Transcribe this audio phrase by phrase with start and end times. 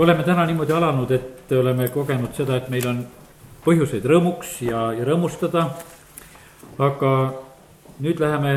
[0.00, 3.00] oleme täna niimoodi alanud, et oleme kogenud seda, et meil on
[3.66, 5.66] põhjuseid rõõmuks ja, ja rõõmustada.
[6.80, 7.10] aga
[8.00, 8.52] nüüd läheme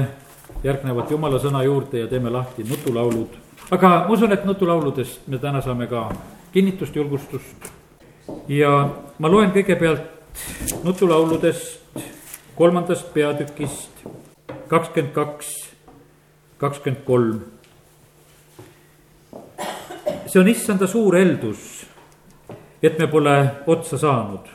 [0.64, 3.36] järgnevalt jumala sõna juurde ja teeme lahti nutulaulud.
[3.72, 6.10] aga ma usun, et nutulauludest me täna saame ka
[6.54, 7.72] kinnitust, julgustust.
[8.48, 8.90] ja
[9.20, 12.00] ma loen kõigepealt nutulauludest
[12.56, 14.08] kolmandast peatükist
[14.68, 15.48] kakskümmend kaks,
[16.58, 17.42] kakskümmend kolm
[20.34, 21.86] see on issanda suur eeldus,
[22.82, 23.34] et me pole
[23.68, 24.48] otsa saanud.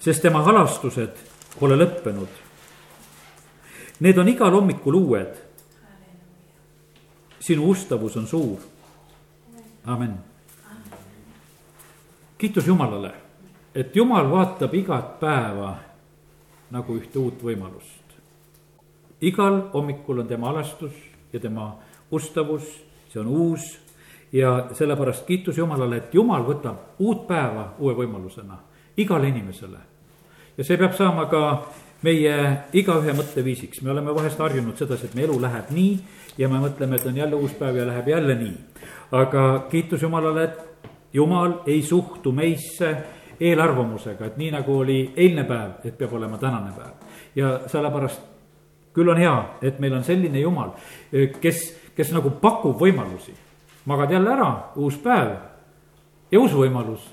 [0.00, 1.18] sest tema halastused
[1.60, 2.32] pole lõppenud.
[4.00, 5.36] Need on igal hommikul uued.
[7.40, 8.58] sinu ustavus on suur.
[9.86, 10.14] amin.
[12.38, 13.12] kiitus Jumalale,
[13.74, 15.76] et Jumal vaatab igat päeva
[16.70, 18.18] nagu ühte uut võimalust.
[19.20, 20.98] igal hommikul on tema alastus
[21.32, 21.76] ja tema
[22.10, 22.66] ustavus,
[23.12, 23.78] see on uus
[24.32, 28.58] ja sellepärast kiitus Jumalale, et Jumal võtab uut päeva uue võimalusena
[28.96, 29.78] igale inimesele.
[30.56, 31.42] ja see peab saama ka
[32.02, 32.36] meie
[32.72, 35.98] igaühe mõtteviisiks, me oleme vahest harjunud sedasi, et meie elu läheb nii
[36.38, 38.54] ja me mõtleme, et on jälle uus päev ja läheb jälle nii.
[39.12, 42.96] aga kiitus Jumalale, et Jumal ei suhtu meisse
[43.40, 46.94] eelarvamusega, et nii nagu oli eilne päev, et peab olema tänane päev.
[47.34, 48.20] ja sellepärast
[48.94, 50.70] küll on hea, et meil on selline Jumal,
[51.40, 53.34] kes, kes nagu pakub võimalusi
[53.90, 55.34] magad jälle ära, uus päev
[56.30, 57.08] ja uus võimalus.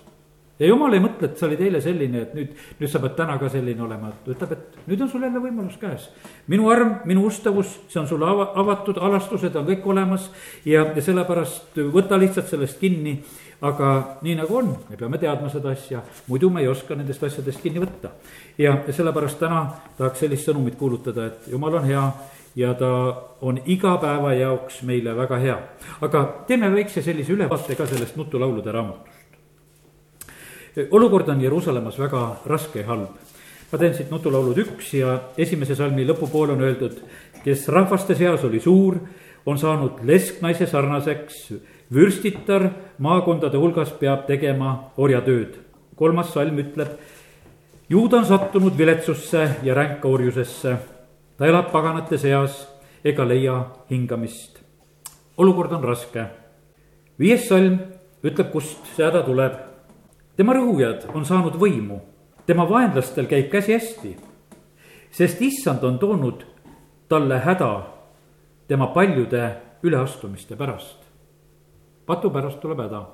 [0.59, 3.35] ja jumal ei mõtle, et sa olid eile selline, et nüüd, nüüd sa pead täna
[3.37, 6.09] ka selline olema, ta ütleb, et nüüd on sul jälle võimalus käes.
[6.47, 10.31] minu arm, minu ustavus, see on sulle ava, avatud, alastused on kõik olemas
[10.65, 13.19] ja, ja sellepärast võta lihtsalt sellest kinni
[13.61, 17.63] aga nii nagu on, me peame teadma seda asja, muidu me ei oska nendest asjadest
[17.63, 18.11] kinni võtta.
[18.57, 19.63] ja sellepärast täna
[19.97, 22.03] tahaks sellist sõnumit kuulutada, et jumal on hea
[22.57, 22.89] ja ta
[23.41, 25.57] on iga päeva jaoks meile väga hea.
[26.01, 29.37] aga teeme väikse sellise ülevaate ka sellest nutulaulude raamatust.
[30.91, 33.13] olukord on Jeruusalemmas väga raske ja halb.
[33.71, 36.97] ma teen siit nutulaulud üks ja esimese salmi lõpupool on öeldud,
[37.43, 38.97] kes rahvaste seas oli suur,
[39.45, 41.53] on saanud lesknaise sarnaseks,
[41.93, 45.61] vürstitar maakondade hulgas peab tegema orjatööd.
[45.95, 46.89] kolmas salm ütleb,
[47.89, 50.96] juuda on sattunud viletsusse ja ränka orjusesse
[51.37, 52.65] ta elab paganate seas
[53.03, 54.59] ega leia hingamist.
[55.37, 56.25] olukord on raske.
[57.19, 57.77] viies salm
[58.23, 59.53] ütleb, kust see häda tuleb.
[60.35, 62.01] tema rõhujad on saanud võimu,
[62.45, 64.17] tema vaenlastel käib käsi hästi,
[65.11, 66.45] sest issand on toonud
[67.07, 67.85] talle häda
[68.67, 71.05] tema paljude üleastumiste pärast.
[72.05, 73.05] patu pärast tuleb häda.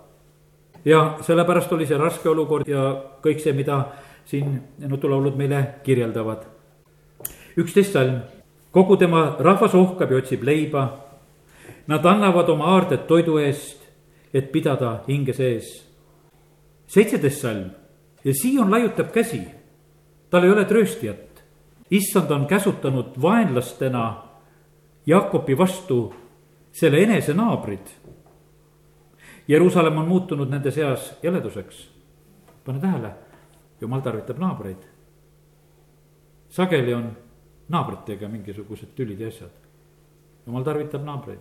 [0.85, 3.91] ja sellepärast oli see raske olukord ja kõik see, mida
[4.25, 6.52] siin nutulaulud meile kirjeldavad
[7.57, 8.21] üksteist salm.
[8.71, 10.99] kogu tema rahvas ohkab ja otsib leiba.
[11.87, 13.83] Nad annavad oma aarded toidu eest,
[14.33, 15.89] et pidada hinge sees.
[16.87, 17.69] seitseteist salm
[18.23, 19.41] ja Sion laiutab käsi.
[20.29, 21.43] tal ei ole trööstijat.
[21.91, 24.23] issand on käsutanud vaenlastena
[25.05, 26.13] Jaakobi vastu
[26.71, 27.87] selle enese naabrid.
[29.47, 31.89] Jeruusalemm on muutunud nende seas jäleduseks.
[32.65, 33.11] pane tähele,
[33.81, 34.83] jumal tarvitab naabreid.
[36.49, 37.17] sageli on
[37.71, 39.51] naabritega mingisugused tülid ja asjad.
[40.45, 41.39] jumal tarvitab naabreid.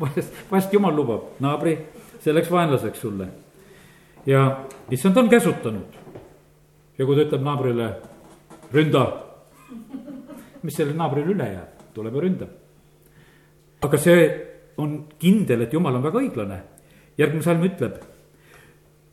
[0.00, 1.78] vahest, vahest jumal lubab naabri
[2.20, 3.28] selleks vaenlaseks sulle.
[4.26, 5.98] ja issand on käsutanud.
[6.98, 7.88] ja kui ta ütleb naabrile,
[8.72, 9.04] ründa,
[10.62, 12.50] mis sellel naabril üle jääb, tuleb ja ründab.
[13.82, 14.46] aga see
[14.78, 16.62] on kindel, et jumal on väga õiglane.
[17.18, 18.02] järgmine salm ütleb,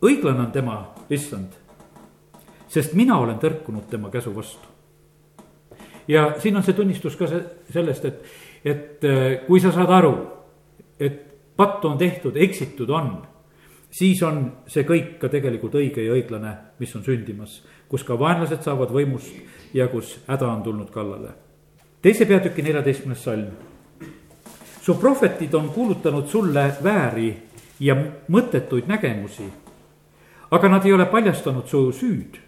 [0.02, 1.65] õiglane on tema, issand
[2.76, 4.68] sest mina olen tõrkunud tema käsu vastu.
[6.08, 7.44] ja siin on see tunnistus ka see,
[7.74, 8.26] sellest, et,
[8.66, 10.14] et äh, kui sa saad aru,
[11.00, 11.22] et
[11.56, 13.16] pattu on tehtud, eksitud on,
[13.90, 18.62] siis on see kõik ka tegelikult õige ja õiglane, mis on sündimas, kus ka vaenlased
[18.66, 21.34] saavad võimust ja kus häda on tulnud kallale.
[22.02, 23.52] teise peatüki neljateistkümnes salm.
[24.82, 27.36] su prohvetid on kuulutanud sulle vääri
[27.80, 27.96] ja
[28.30, 29.48] mõttetuid nägemusi,
[30.52, 32.46] aga nad ei ole paljastanud su süüd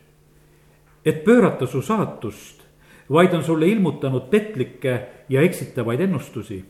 [1.08, 2.64] et pöörata su saatust,
[3.10, 6.66] vaid on sulle ilmutanud petlikke ja eksitavaid ennustusi.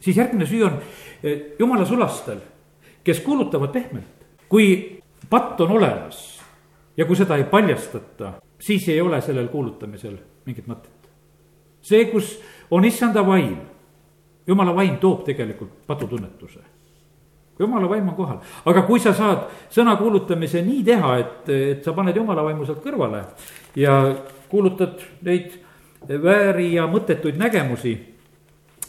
[0.00, 0.78] siis järgmine süü on
[1.22, 2.38] eh, jumala sulastel,
[3.04, 5.00] kes kuulutavad pehmelt, kui
[5.30, 6.40] patt on olemas
[6.96, 10.16] ja kui seda ei paljastata, siis ei ole sellel kuulutamisel
[10.46, 11.10] mingit mõtet.
[11.82, 12.40] see, kus
[12.70, 13.56] on issanda vaim,
[14.46, 16.75] jumala vaim toob tegelikult patutunnetuse
[17.58, 21.94] jumala vaim on kohal, aga kui sa saad sõna kuulutamise nii teha, et, et sa
[21.96, 23.22] paned jumala vaimu sealt kõrvale
[23.76, 23.96] ja
[24.50, 25.54] kuulutad neid
[26.08, 27.96] vääri ja mõttetuid nägemusi,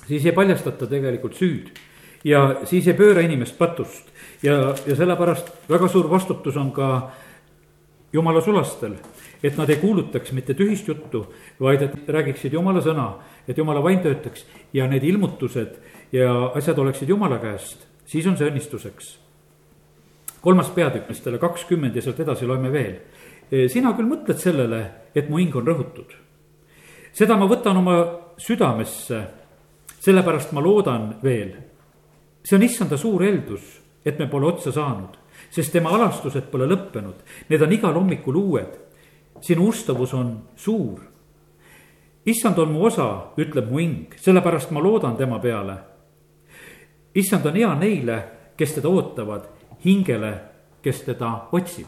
[0.07, 1.69] siis ei paljastata tegelikult süüd.
[2.23, 4.09] ja siis ei pööra inimest patust.
[4.43, 7.11] Ja, ja sellepärast väga suur vastutus on ka
[8.13, 8.97] jumala sulastel,
[9.43, 11.25] et nad ei kuulutaks mitte tühist juttu,
[11.59, 13.13] vaid et räägiksid jumala sõna,
[13.47, 15.77] et jumala vaim töötaks ja need ilmutused
[16.11, 19.17] ja asjad oleksid jumala käest, siis on see õnnistuseks.
[20.41, 22.95] kolmas peatükk, mis talle kakskümmend ja sealt edasi loeme veel.
[23.69, 24.81] sina küll mõtled sellele,
[25.15, 26.15] et mu hing on rõhutud.
[27.11, 27.97] seda ma võtan oma
[28.37, 29.21] südamesse,
[29.99, 31.55] sellepärast ma loodan veel.
[32.43, 35.17] see on issanda suur eeldus, et me pole otsa saanud,
[35.49, 37.15] sest tema alastused pole lõppenud,
[37.49, 38.79] need on igal hommikul uued.
[39.41, 40.99] sinu ustavus on suur.
[42.25, 45.96] issand on mu osa, ütleb mu hing, sellepärast ma loodan tema peale.
[47.17, 48.17] Issand on hea neile,
[48.57, 49.47] kes teda ootavad,
[49.85, 50.33] hingele,
[50.81, 51.87] kes teda otsib.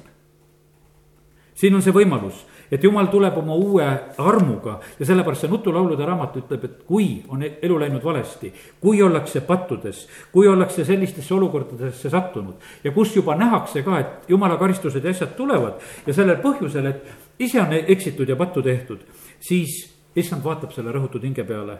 [1.53, 3.85] siin on see võimalus et jumal tuleb oma uue
[4.21, 9.41] armuga ja sellepärast see nutulaulude raamat ütleb, et kui on elu läinud valesti, kui ollakse
[9.47, 15.13] pattudes, kui ollakse sellistesse olukordadesse sattunud ja kus juba nähakse ka, et jumala karistused ja
[15.15, 19.05] asjad tulevad ja sellel põhjusel, et ise on eksitud ja pattu tehtud,
[19.41, 19.81] siis
[20.15, 21.79] issand vaatab selle rõhutud hinge peale,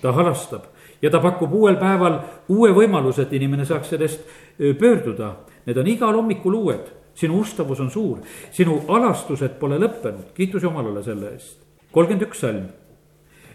[0.00, 0.70] ta halastab
[1.02, 2.18] ja ta pakub uuel päeval
[2.48, 4.26] uue võimaluse, et inimene saaks sellest
[4.58, 5.34] pöörduda.
[5.66, 8.20] Need on igal hommikul uued sinu ustavus on suur,
[8.54, 11.58] sinu alastused pole lõppenud, kiitus Jumalale selle eest.
[11.92, 12.68] kolmkümmend üks salm,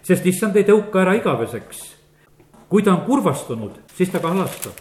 [0.04, 1.96] sest issand ei tõuka ära igaveseks.
[2.70, 4.74] kui ta on kurvastunud, siis ta ka alastab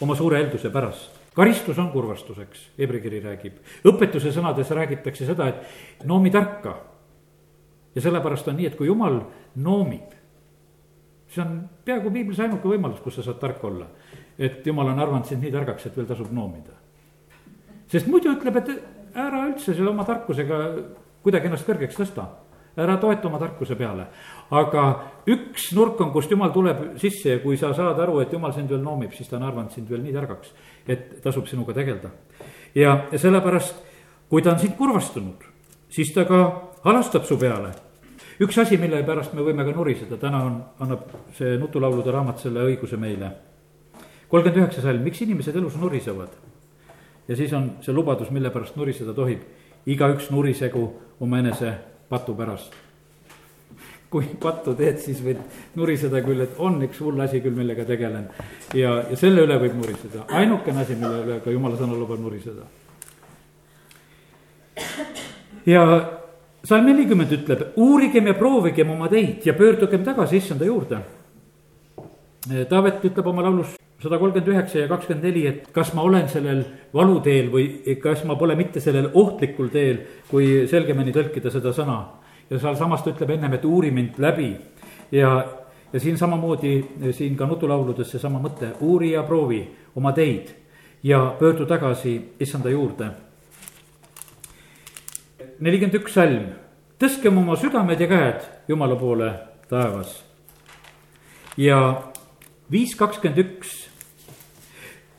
[0.00, 3.60] oma suure eelduse pärast karistus on kurvastuseks, Hebri kiri räägib.
[3.84, 6.80] õpetuse sõnades räägitakse seda, et noomi tarka.
[7.94, 9.20] ja sellepärast on nii, et kui jumal
[9.56, 10.12] noomib,
[11.30, 13.86] see on peaaegu piiblis ainuke võimalus, kus sa saad tark olla.
[14.38, 16.80] et jumal on arvanud sind nii targaks, et veel tasub noomida
[17.90, 18.70] sest muidu ütleb, et
[19.18, 20.60] ära üldse selle oma tarkusega
[21.24, 22.28] kuidagi ennast kõrgeks tõsta.
[22.80, 24.06] ära toeta oma tarkuse peale.
[24.50, 24.82] aga
[25.26, 28.70] üks nurk on, kust jumal tuleb sisse ja kui sa saad aru, et jumal sind
[28.70, 30.52] veel noomib, siis ta on arvanud sind veel nii targaks,
[30.86, 32.10] et tasub sinuga tegeleda.
[32.74, 33.82] ja, sellepärast,
[34.30, 35.44] kui ta on sind kurvastunud,
[35.88, 37.74] siis ta ka halastab su peale
[38.40, 42.64] üks asi, mille pärast me võime ka nuriseda, täna on, annab see nutulaulude raamat selle
[42.68, 43.32] õiguse meile.
[44.30, 46.36] kolmkümmend üheksa salm, miks inimesed elus nurisevad?
[47.28, 49.40] ja siis on see lubadus, mille pärast nuriseda tohib.
[49.86, 50.86] igaüks nurisegu
[51.20, 51.74] omaenese
[52.08, 52.72] patu pärast.
[54.10, 55.38] kui pattu teed, siis võid
[55.78, 58.28] nuriseda küll, et on üks hull asi küll, millega tegelen.
[58.74, 62.64] ja, ja selle üle võib nuriseda, ainukene asi, mille üle ka jumala sõna lubab nuriseda.
[65.66, 65.84] ja
[66.64, 71.00] salm nelikümmend ütleb, uurigem ja proovigem oma teid ja pöördugem tagasi issanda juurde.
[72.68, 76.62] Taavet ütleb oma laulus sada kolmkümmend üheksa ja kakskümmend neli, et kas ma olen sellel
[76.94, 81.98] valuteel või kas ma pole mitte sellel ohtlikul teel, kui selgemini tõlkida seda sõna.
[82.50, 84.56] ja sealsamas ta ütleb ennem, et uuri mind läbi
[85.12, 85.44] ja,
[85.92, 86.72] ja siin samamoodi,
[87.12, 89.60] siin ka nutulauludes seesama mõte, uuri ja proovi
[89.94, 90.50] oma teid
[91.02, 93.10] ja pöördu tagasi issanda juurde.
[95.60, 96.48] Nelikümmend üks salm,
[97.00, 99.30] tõstkem oma südamed ja käed Jumala poole
[99.68, 100.22] taevas.
[101.56, 102.02] ja
[102.70, 103.90] viis kakskümmend üks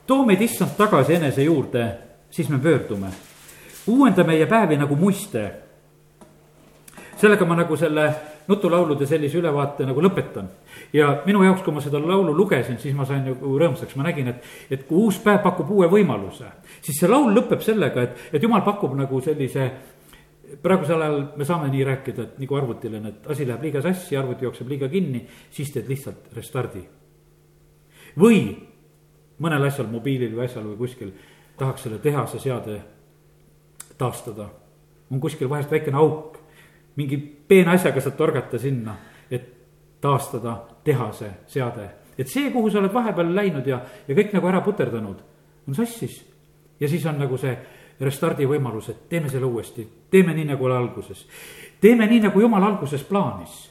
[0.07, 1.85] too meid issand tagasi enese juurde,
[2.31, 3.07] siis me pöördume.
[3.88, 5.51] uuenda meie päevi nagu muiste.
[7.17, 8.13] sellega ma nagu selle
[8.47, 10.49] nutulaulude sellise ülevaate nagu lõpetan.
[10.93, 14.27] ja minu jaoks, kui ma seda laulu lugesin, siis ma sain nagu rõõmsaks, ma nägin,
[14.27, 16.50] et, et kui uus päev pakub uue võimaluse,
[16.81, 19.69] siis see laul lõpeb sellega, et, et jumal pakub nagu sellise
[20.62, 24.46] praegusel ajal me saame nii rääkida, et nagu arvutile, et asi läheb liiga sassi, arvuti
[24.46, 26.84] jookseb liiga kinni, siis teed lihtsalt restardi.
[28.20, 28.41] või
[29.39, 31.13] mõnel asjal, mobiilil või asjal või kuskil,
[31.58, 32.81] tahaks selle tehase seade
[33.98, 34.50] taastada.
[35.12, 36.38] on kuskil vahest väikene auk,
[36.96, 38.96] mingi peene asjaga saad torgata sinna,
[39.31, 39.48] et
[40.01, 41.89] taastada tehase seade.
[42.17, 45.22] et see, kuhu sa oled vahepeal läinud ja, ja kõik nagu ära puterdanud,
[45.67, 46.25] on sassis.
[46.79, 47.58] ja siis on nagu see
[48.01, 51.25] restardi võimalus, et teeme selle uuesti, teeme nii, nagu oli alguses.
[51.81, 53.70] teeme nii, nagu jumal alguses plaanis.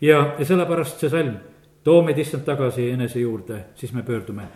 [0.00, 1.36] ja, ja sellepärast see salm
[1.84, 4.48] too meid issand tagasi enese juurde, siis me pöördume.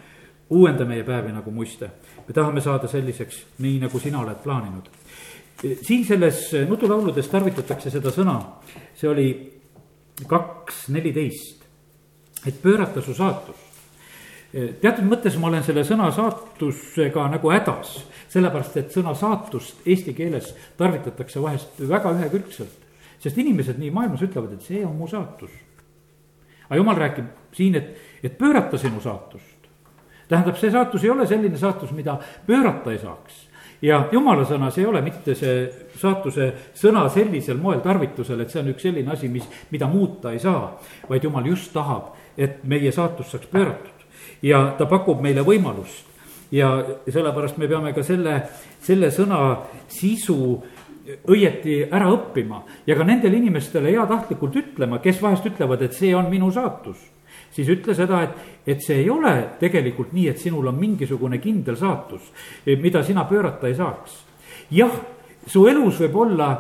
[0.51, 1.91] uuenda meie päevi nagu muiste.
[2.29, 4.89] me tahame saada selliseks, nii nagu sina oled plaaninud.
[5.83, 8.41] siin selles nutulauludes tarvitatakse seda sõna,
[8.95, 9.29] see oli
[10.27, 11.65] kaks neliteist,
[12.47, 13.74] et pöörata su saatust
[14.55, 17.97] teatud mõttes ma olen selle sõna saatusega nagu hädas,
[18.31, 22.81] sellepärast et sõna saatust eesti keeles tarvitatakse vahest väga ühekülgselt.
[23.19, 25.51] sest inimesed nii maailmas ütlevad, et see on mu saatus
[26.69, 29.69] aga jumal räägib siin, et, et pöörata sinu saatust.
[30.29, 33.49] tähendab, see saatus ei ole selline saatus, mida pöörata ei saaks.
[33.83, 35.69] ja jumala sõnas ei ole mitte see
[36.01, 40.39] saatuse sõna sellisel moel tarvitusel, et see on üks selline asi, mis, mida muuta ei
[40.39, 43.94] saa, vaid jumal just tahab, et meie saatus saaks pööratud.
[44.45, 46.13] Ja ta pakub meile võimalust
[46.55, 46.71] ja
[47.09, 48.37] sellepärast me peame ka selle,
[48.85, 49.41] selle sõna
[49.91, 50.37] sisu
[51.29, 56.31] õieti ära õppima ja ka nendele inimestele heatahtlikult ütlema, kes vahest ütlevad, et see on
[56.31, 57.11] minu saatus.
[57.55, 58.31] siis ütle seda, et,
[58.67, 62.23] et see ei ole tegelikult nii, et sinul on mingisugune kindel saatus,
[62.67, 64.25] mida sina pöörata ei saaks.
[64.71, 64.93] jah,
[65.47, 66.51] su elus võib olla,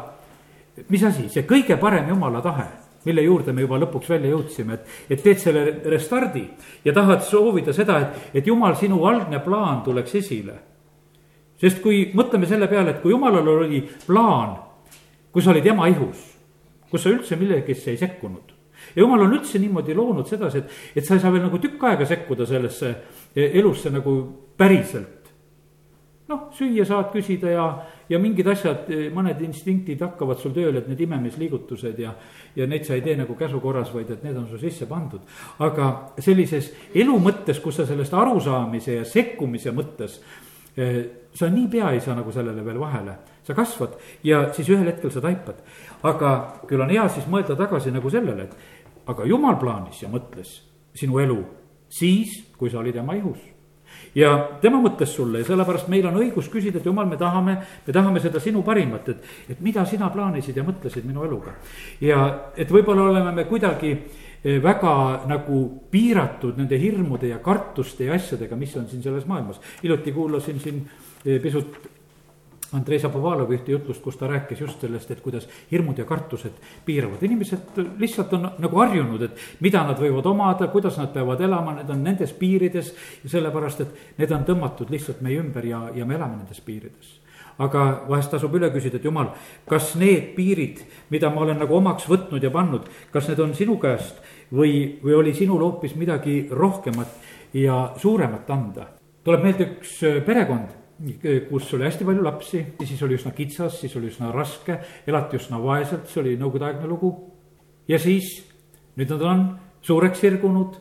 [0.88, 5.00] mis asi, see kõige parem jumala tahe mille juurde me juba lõpuks välja jõudsime, et,
[5.10, 6.44] et teed selle restardi
[6.84, 10.60] ja tahad soovida seda, et, et jumal, sinu algne plaan tuleks esile
[11.60, 14.56] sest kui mõtleme selle peale, et kui jumalal oli plaan,
[15.32, 16.20] kui sa olid ema ihus,
[16.90, 18.52] kus sa üldse millegisse ei sekkunud.
[18.94, 21.82] ja jumal on üldse niimoodi loonud sedasi, et, et sa ei saa veel nagu tükk
[21.88, 22.94] aega sekkuda sellesse
[23.34, 24.16] elusse nagu
[24.56, 25.30] päriselt.
[26.28, 27.66] noh, süüa saad küsida ja,
[28.08, 32.14] ja mingid asjad, mõned instinktid hakkavad sul tööle, et need imemisliigutused ja,
[32.56, 35.22] ja neid sa ei tee nagu käsu korras, vaid et need on su sisse pandud.
[35.64, 40.20] aga sellises elu mõttes, kus sa sellest arusaamise ja sekkumise mõttes
[41.34, 43.94] sa niipea ei saa nagu sellele veel vahele, sa kasvad
[44.24, 45.62] ja siis ühel hetkel sa taipad.
[46.02, 48.56] aga küll on hea siis mõelda tagasi nagu sellele, et
[49.06, 50.60] aga jumal plaanis ja mõtles
[50.94, 51.40] sinu elu
[51.88, 53.53] siis, kui sa olid ema ihus
[54.14, 57.92] ja tema mõtles sulle ja sellepärast meil on õigus küsida, et jumal, me tahame, me
[57.92, 61.56] tahame seda sinu parimat, et, et mida sina plaanisid ja mõtlesid minu eluga.
[62.00, 63.96] ja et võib-olla oleme me kuidagi
[64.44, 65.58] Eh, väga nagu
[65.88, 69.60] piiratud nende hirmude ja kartuste ja asjadega, mis on siin selles maailmas.
[69.82, 70.82] hiljuti kuulasin siin
[71.24, 71.78] eh, pisut
[72.74, 77.22] Andrei Zapovalovi ühte jutlust, kus ta rääkis just sellest, et kuidas hirmud ja kartused piiravad.
[77.22, 81.90] inimesed lihtsalt on nagu harjunud, et mida nad võivad omada, kuidas nad peavad elama, need
[81.90, 82.94] on nendes piirides.
[83.24, 87.20] ja sellepärast, et need on tõmmatud lihtsalt meie ümber ja, ja me elame nendes piirides
[87.58, 89.30] aga vahest tasub üle küsida, et jumal,
[89.70, 90.80] kas need piirid,
[91.14, 94.18] mida ma olen nagu omaks võtnud ja pannud, kas need on sinu käest
[94.50, 98.88] või, või oli sinul hoopis midagi rohkemat ja suuremat anda.
[99.24, 100.68] tuleb meelde üks äh, perekond,
[101.48, 105.58] kus oli hästi palju lapsi, siis oli üsna kitsas, siis oli üsna raske, elati üsna
[105.62, 107.12] vaeselt, see oli nõukogudeaegne lugu.
[107.88, 108.44] ja siis,
[108.96, 109.42] nüüd nad on
[109.82, 110.78] suureks sirgunud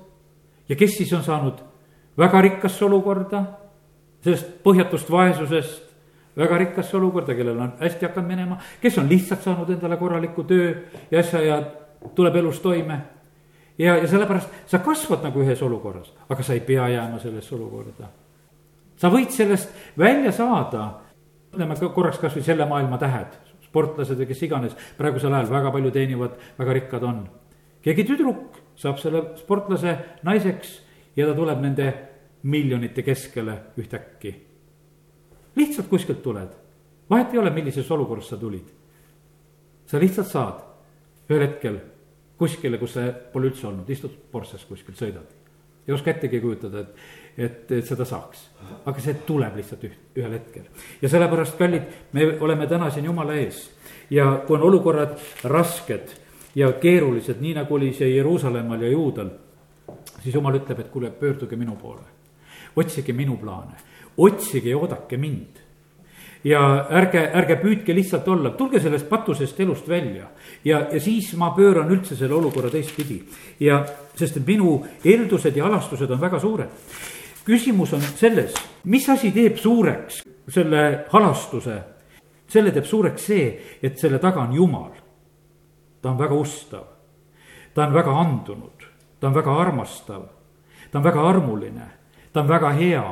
[0.70, 1.60] ja kes siis on saanud
[2.18, 3.44] väga rikkasse olukorda,
[4.24, 5.90] sellest põhjatust vaesusest
[6.38, 10.72] väga rikkasse olukorda, kellel on hästi hakanud minema, kes on lihtsalt saanud endale korraliku töö
[11.12, 11.62] ja asja ja
[12.16, 13.02] tuleb elus toime
[13.78, 18.10] ja, ja sellepärast sa kasvad nagu ühes olukorras, aga sa ei pea jääma sellesse olukorda.
[18.98, 20.86] Sa võid sellest välja saada,
[21.54, 23.36] ütleme korraks kasvõi selle maailma tähed,
[23.68, 27.24] sportlased või kes iganes, praegusel ajal väga palju teenivad, väga rikkad on.
[27.84, 30.80] keegi tüdruk saab selle sportlase naiseks
[31.16, 31.94] ja ta tuleb nende
[32.44, 34.36] miljonite keskele ühtäkki.
[35.56, 36.50] lihtsalt kuskilt tuled,
[37.10, 38.68] vahet ei ole, millises olukorras sa tulid.
[39.86, 40.62] sa lihtsalt saad
[41.30, 41.80] ühel hetkel
[42.38, 45.28] kuskile, kus sa pole üldse olnud, istud Porsches kuskil, sõidad.
[45.88, 46.96] ei oska ettegi kujutada, et,
[47.38, 48.50] et, et seda saaks.
[48.86, 50.68] aga see tuleb lihtsalt üht, ühel hetkel.
[51.02, 53.70] ja sellepärast, kallid, me oleme täna siin Jumala ees
[54.10, 56.14] ja kui on olukorrad rasked
[56.56, 59.30] ja keerulised, nii nagu oli see Jeruusalemmal ja Juudal,
[60.22, 62.06] siis Jumal ütleb, et kuule, pöörduge minu poole.
[62.76, 63.76] otsige minu plaane,
[64.18, 65.64] otsige ja oodake mind
[66.44, 66.62] ja
[66.92, 70.28] ärge, ärge püüdke lihtsalt olla, tulge sellest patusest elust välja.
[70.64, 73.22] ja, ja siis ma pööran üldse selle olukorra teistpidi
[73.60, 73.84] ja,
[74.16, 76.70] sest minu eeldused ja alastused on väga suured.
[77.46, 80.22] Küsimus on selles, mis asi teeb suureks
[80.52, 81.78] selle halastuse,
[82.48, 83.48] selle teeb suureks see,
[83.84, 84.92] et selle taga on Jumal.
[86.02, 86.84] ta on väga ustav,
[87.74, 88.84] ta on väga andunud,
[89.20, 90.24] ta on väga armastav,
[90.92, 91.88] ta on väga armuline,
[92.34, 93.04] ta on väga hea.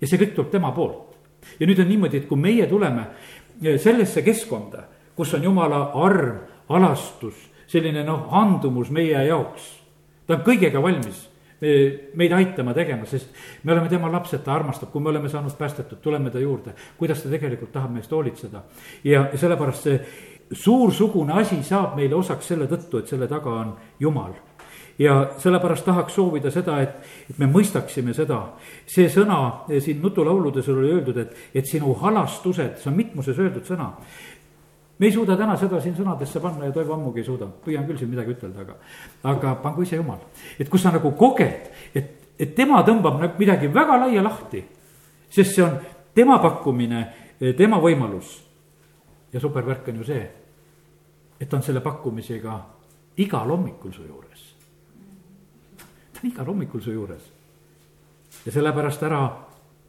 [0.00, 1.18] Ja see kõik tuleb tema poolt.
[1.60, 3.04] Ja nüüd on niimoodi, et kui meie tuleme
[3.62, 7.36] eh, sellesse keskkonda, kus on jumala arm, alastus,
[7.68, 9.68] selline noh, andumus meie jaoks.
[10.26, 11.28] ta on kõigega valmis
[11.60, 13.30] meid aitama tegema, sest
[13.62, 16.74] me oleme tema lapsed, ta armastab, kui me oleme saanud päästetud, tuleme ta juurde.
[16.98, 18.62] kuidas ta tegelikult tahab meist hoolitseda
[19.04, 20.00] ja sellepärast see
[20.52, 24.34] suursugune asi saab meile osaks selle tõttu, et selle taga on Jumal
[24.98, 26.94] ja sellepärast tahaks soovida seda, et,
[27.30, 28.40] et me mõistaksime seda.
[28.86, 33.90] see sõna siin nutulauludes oli öeldud, et, et sinu halastused, see on mitmuses öeldud sõna.
[34.98, 37.98] Me ei suuda täna seda siin sõnadesse panna ja Toivo ammugi ei suuda, püüan küll
[37.98, 38.76] siin midagi ütelda, aga,
[39.32, 40.20] aga pangu ise jumal.
[40.58, 44.62] et kus sa nagu koged, et, et tema tõmbab nagu midagi väga laia lahti,
[45.30, 45.78] sest see on
[46.14, 47.04] tema pakkumine,
[47.58, 48.40] tema võimalus.
[49.32, 50.24] ja supervärk on ju see,
[51.40, 52.58] et ta on selle pakkumisega
[53.16, 54.54] igal hommikul su juures
[56.24, 57.22] on igal hommikul su juures.
[58.46, 59.20] ja sellepärast ära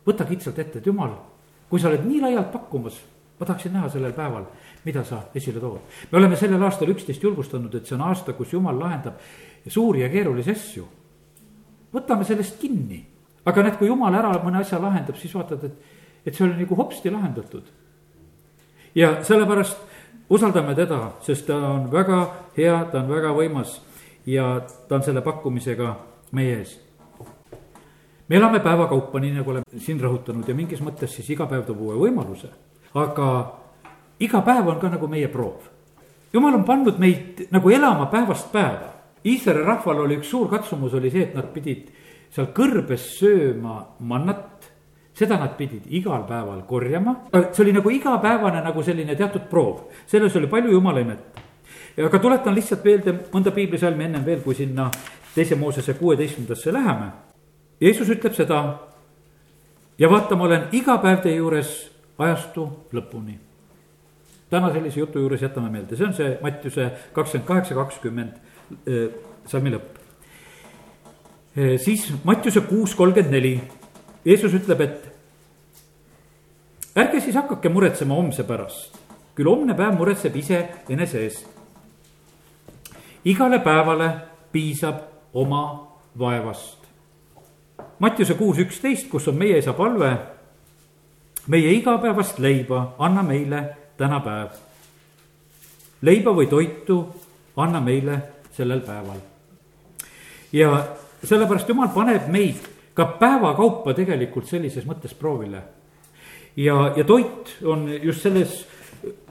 [0.05, 1.15] võta kitsalt ette, et jumal,
[1.69, 2.99] kui sa oled nii laialt pakkumas,
[3.39, 4.45] ma tahaksin näha sellel päeval,
[4.85, 5.79] mida sa esile tood.
[6.11, 9.19] me oleme sellel aastal üksteist julgustanud, et see on aasta, kus jumal lahendab
[9.67, 10.85] suuri ja keerulisi asju.
[11.93, 13.05] võtame sellest kinni,
[13.45, 16.75] aga näed, kui jumal ära mõne asja lahendab, siis vaatad, et, et see oli nagu
[16.75, 17.63] hopsti lahendatud.
[18.95, 19.77] ja sellepärast
[20.29, 22.23] usaldame teda, sest ta on väga
[22.57, 23.81] hea, ta on väga võimas
[24.25, 25.95] ja ta on selle pakkumisega
[26.31, 26.79] meie ees
[28.27, 31.83] me elame päevakaupa, nii nagu oleme siin rõhutanud ja mingis mõttes siis iga päev toob
[31.85, 32.49] uue võimaluse.
[32.95, 33.29] Aga
[34.19, 35.67] iga päev on ka nagu meie proov.
[36.33, 38.93] jumal on pannud meid nagu elama päevast päeva.
[39.25, 41.89] Iisraeli rahval oli üks suur katsumus, oli see, et nad pidid
[42.29, 44.71] seal kõrbes sööma mannat.
[45.15, 47.15] seda nad pidid igal päeval korjama,
[47.51, 51.39] see oli nagu igapäevane nagu selline teatud proov, selles oli palju jumala imet.
[51.97, 54.91] aga tuletan lihtsalt meelde mõnda piiblisalmi ennem veel, kui sinna
[55.35, 57.11] teise Moosese kuueteistkümnendasse läheme
[57.81, 58.59] Jeesus ütleb seda
[59.99, 61.73] ja vaata, ma olen iga päev teie juures
[62.17, 63.37] ajastu lõpuni.
[64.49, 68.33] täna sellise jutu juures jätame meelde, see on see Mattiuse kakskümmend kaheksa, kakskümmend
[68.87, 69.07] äh,
[69.45, 69.97] salmi lõpp.
[71.57, 73.55] Äh, siis Mattiuse kuus kolmkümmend neli,
[74.25, 75.09] Jeesus ütleb, et
[76.95, 78.95] ärge siis hakake muretsema homse pärast,
[79.35, 81.45] küll homne päev muretseb ise enese eest.
[83.25, 84.09] igale päevale
[84.51, 85.01] piisab
[85.33, 85.63] oma
[86.19, 86.85] vaevast.
[87.99, 90.11] Mattiuse kuus üksteist, kus on meie isa palve.
[91.47, 93.63] Meie igapäevast leiba anna meile
[93.97, 94.49] täna päev.
[96.01, 96.99] leiba või toitu
[97.57, 98.19] anna meile
[98.51, 99.19] sellel päeval.
[100.51, 100.85] ja
[101.23, 105.61] sellepärast jumal paneb meid ka päevakaupa tegelikult sellises mõttes proovile.
[106.55, 108.65] ja, ja toit on just selles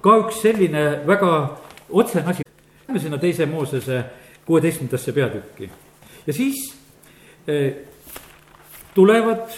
[0.00, 1.58] ka üks selline väga
[1.90, 2.42] otsene asi.
[2.88, 4.04] Lähme sinna teise Moosese
[4.46, 5.70] kuueteistkümnendasse peatükki
[6.26, 6.74] ja siis
[7.48, 7.74] eh,
[8.94, 9.48] tulevad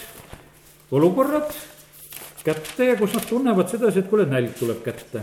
[0.91, 1.51] olukorrad
[2.47, 5.21] kätte ja kus nad tunnevad sedasi, et kuule, nälg tuleb kätte.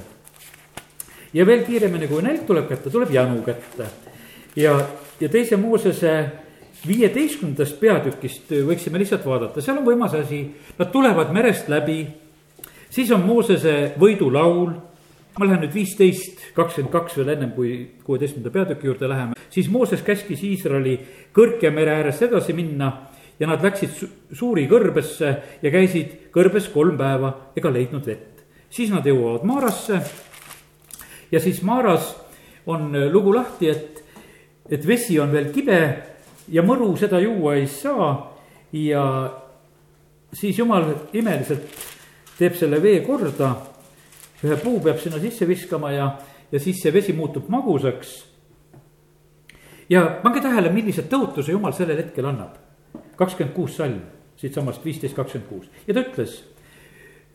[1.34, 3.88] ja veel kiiremini, kui nälg tuleb kätte, tuleb janu kätte.
[4.56, 4.76] ja,
[5.20, 6.14] ja teise Moosese
[6.86, 10.44] viieteistkümnendast peatükist võiksime lihtsalt vaadata, seal on võimas asi,
[10.78, 12.02] nad tulevad merest läbi,
[12.92, 14.74] siis on Moosese võidulaul.
[15.34, 17.70] Ma lähen nüüd viisteist, kakskümmend kaks veel ennem kui
[18.06, 20.92] kuueteistkümnenda peatüki juurde läheme, siis Mooses käskis Iisraeli
[21.34, 22.92] kõrge mere äärest edasi minna
[23.38, 25.30] ja nad läksid su suuri kõrbesse
[25.62, 28.44] ja käisid kõrbes kolm päeva ega leidnud vett.
[28.70, 30.00] siis nad jõuavad Maarasse
[31.32, 32.14] ja siis Maaras
[32.66, 34.04] on äh, lugu lahti, et,
[34.70, 35.80] et vesi on veel kibe
[36.48, 38.12] ja mõru seda juua ei saa
[38.72, 39.04] ja
[40.32, 41.74] siis jumal imeliselt
[42.38, 43.54] teeb selle vee korda.
[44.44, 46.10] ühe puu peab sinna sisse viskama ja,
[46.52, 48.24] ja siis see vesi muutub magusaks.
[49.88, 52.63] ja pange tähele, millise tõotuse jumal sellel hetkel annab
[53.16, 54.00] kakskümmend kuus salm,
[54.36, 56.42] siitsamast viisteist kakskümmend kuus ja ta ütles.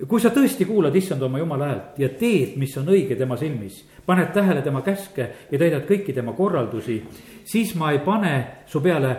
[0.07, 3.81] kui sa tõesti kuulad issand oma jumala häält ja teed, mis on õige tema silmis,
[4.05, 7.01] paned tähele tema käske ja täidad kõiki tema korraldusi,
[7.43, 9.15] siis ma ei pane su peale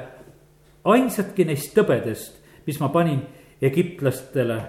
[0.85, 3.21] ainsatki neist tõbedest, mis ma panin
[3.61, 4.61] egiptlastele.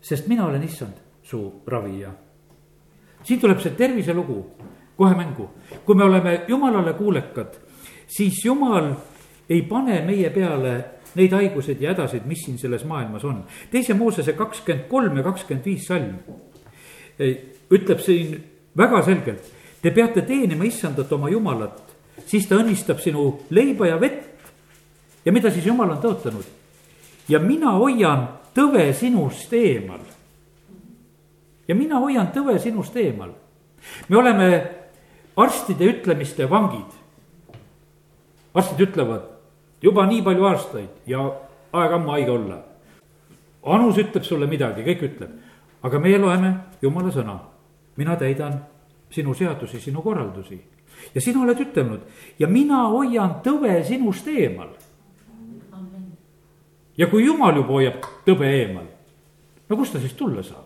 [0.00, 2.12] sest mina olen issand, su ravija.
[3.22, 4.44] siin tuleb see terviselugu
[4.96, 5.48] kohe mängu,
[5.84, 7.56] kui me oleme jumalale kuulekad,
[8.06, 8.92] siis jumal
[9.48, 10.74] ei pane meie peale
[11.14, 13.44] neid haigused ja hädasid, mis siin selles maailmas on.
[13.70, 16.18] teise Moosese kakskümmend kolm ja kakskümmend viis salm
[17.70, 18.38] ütleb siin
[18.76, 19.50] väga selgelt.
[19.82, 21.76] Te peate teenima issandat oma jumalat,
[22.26, 24.30] siis ta õnnistab sinu leiba ja vett.
[25.24, 26.44] ja mida siis jumal on tõotanud?
[27.28, 30.00] ja mina hoian tõve sinust eemal.
[31.68, 33.30] ja mina hoian tõve sinust eemal.
[34.08, 34.70] me oleme
[35.36, 36.90] arstide ütlemiste vangid.
[38.54, 39.33] arstid ütlevad,
[39.84, 41.24] juba nii palju aastaid ja
[41.72, 42.58] aeg ammu haige olla.
[43.64, 45.30] anus ütleb sulle midagi, kõik ütleb,
[45.82, 47.38] aga meie loeme jumala sõna.
[47.96, 48.60] mina täidan
[49.10, 50.60] sinu seadusi, sinu korraldusi
[51.14, 52.00] ja sina oled ütelnud
[52.38, 54.68] ja mina hoian tõve sinust eemal.
[56.96, 58.86] ja kui jumal juba hoiab tõbe eemal,
[59.68, 60.64] no kust ta siis tulla saab?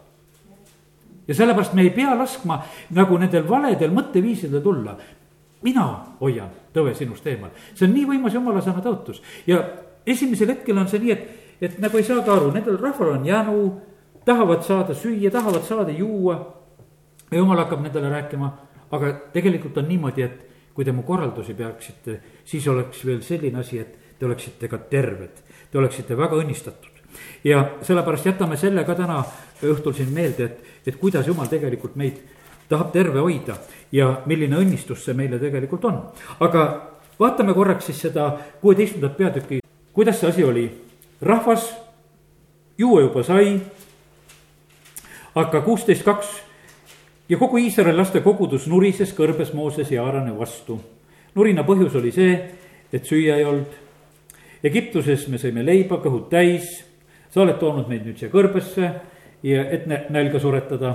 [1.28, 4.96] ja sellepärast me ei pea laskma nagu nendel valedel mõtteviisidel tulla
[5.62, 5.84] mina
[6.20, 9.62] hoian tõve sinust eemal, see on nii võimas jumala sõna tõotus ja
[10.06, 11.28] esimesel hetkel on see nii, et,
[11.60, 13.62] et nagu ei saada aru, nendel rahval on jänu,
[14.28, 16.38] tahavad saada süüa, tahavad saada juua.
[17.30, 18.52] ja jumal hakkab nendele rääkima,
[18.90, 23.78] aga tegelikult on niimoodi, et kui te mu korraldusi peaksite, siis oleks veel selline asi,
[23.78, 26.94] et te oleksite ka terved, te oleksite väga õnnistatud.
[27.44, 29.22] ja sellepärast jätame selle ka täna
[29.64, 32.20] õhtul siin meelde, et, et kuidas jumal tegelikult meid
[32.68, 33.56] tahab terve hoida
[33.92, 36.02] ja milline õnnistus see meile tegelikult on.
[36.40, 36.64] aga
[37.20, 39.60] vaatame korraks siis seda kuueteistkümnendat peatükki,
[39.92, 40.70] kuidas see asi oli.
[41.22, 41.72] rahvas
[42.78, 43.60] juua juba sai,
[45.34, 46.28] aga kuusteist kaks
[47.28, 50.80] ja kogu Iisraeli laste kogudus nurises kõrbes Mooses ja Aarane vastu.
[51.34, 52.38] nurina põhjus oli see,
[52.92, 53.74] et süüa ei olnud.
[54.64, 56.82] Egiptuses me sõime leiba, kõhud täis,
[57.30, 58.90] sa oled toonud meid nüüd siia kõrbesse
[59.42, 60.94] ja et nälga suretada.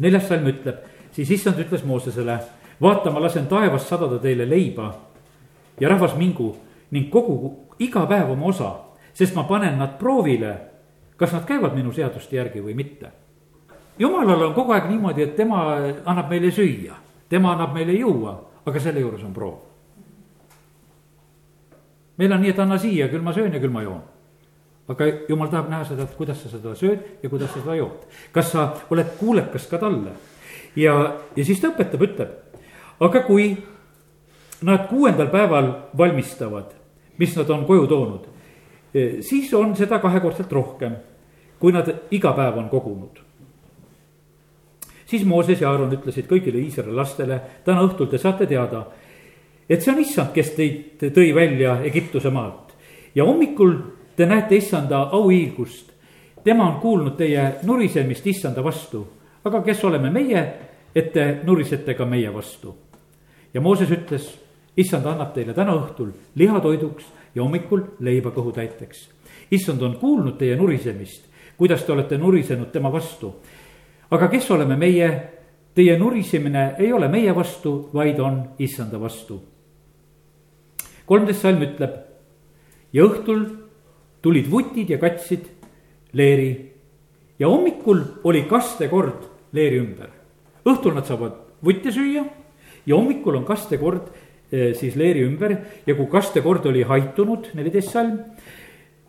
[0.00, 0.82] Neljas salm ütleb,
[1.12, 2.38] siis issand ütles Moosesele,
[2.80, 4.90] vaata, ma lasen taevast sadada teile leiba
[5.80, 6.54] ja rahvas mingu
[6.90, 8.74] ning kogu iga päev oma osa,
[9.14, 10.56] sest ma panen nad proovile,
[11.16, 13.12] kas nad käivad minu seaduste järgi või mitte
[14.00, 15.64] jumalal on kogu aeg niimoodi, et tema
[16.04, 16.96] annab meile süüa,
[17.28, 18.32] tema annab meile juua,
[18.66, 19.58] aga selle juures on proov.
[22.20, 24.02] meil on nii, et anna siia, küll ma söön ja küll ma joon.
[24.90, 28.06] Aga jumal tahab näha seda, et kuidas sa seda sööd ja kuidas sa seda jood.
[28.32, 30.16] kas sa oled kuulekas ka talle?
[30.76, 30.94] ja,
[31.36, 32.34] ja siis ta õpetab, ütleb,
[33.00, 33.54] aga kui
[34.66, 36.74] nad kuuendal päeval valmistavad,
[37.18, 38.28] mis nad on koju toonud,
[38.94, 40.98] eh, siis on seda kahekordselt rohkem,
[41.60, 43.20] kui nad iga päev on kogunud
[45.10, 48.84] siis Mooses ja Aaron ütlesid kõigile Iisraeli lastele, täna õhtul te saate teada,
[49.66, 52.76] et see on issand, kes teid tõi välja Egiptuse maalt.
[53.14, 53.74] ja hommikul
[54.20, 55.92] te näete issanda auhiilgust.
[56.44, 59.06] tema on kuulnud teie nurisemist issanda vastu,
[59.44, 60.42] aga kes oleme meie,
[60.94, 62.74] et te nurisete ka meie vastu.
[63.54, 64.28] ja Mooses ütles,
[64.76, 67.04] issand annab teile täna õhtul lihatoiduks
[67.34, 69.08] ja hommikul leiba kõhutäiteks.
[69.50, 71.24] issand on kuulnud teie nurisemist,
[71.56, 73.34] kuidas te olete nurisenud tema vastu
[74.10, 75.08] aga kes oleme meie,
[75.74, 79.40] teie nurisemine ei ole meie vastu, vaid on issanda vastu.
[81.06, 81.94] kolmteist salm ütleb
[82.92, 83.40] ja õhtul
[84.22, 85.46] tulid vutid ja katsid
[86.12, 86.50] leeri
[87.38, 90.10] ja hommikul oli kastekord leeri ümber.
[90.64, 92.24] õhtul nad saavad vutte süüa
[92.86, 94.10] ja hommikul on kastekord
[94.52, 95.56] eh, siis leeri ümber
[95.86, 98.18] ja kui kastekord oli haitunud, neliteist salm,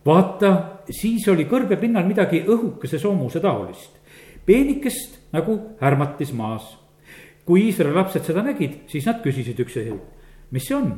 [0.06, 4.02] vaata, siis oli kõrbepinnal midagi õhukese soomuse taolist
[4.45, 6.78] peenikest nagu härmatis maas.
[7.45, 10.04] kui Iisraeli lapsed seda nägid, siis nad küsisid üksteiselt,
[10.54, 10.91] mis see on,